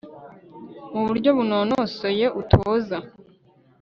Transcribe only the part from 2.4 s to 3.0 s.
utoza